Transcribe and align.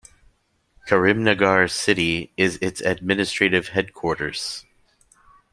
Karimnagar 0.87 1.69
city 1.69 2.33
is 2.35 2.57
its 2.59 2.81
administrative 2.81 3.67
headquarters. 3.67 4.65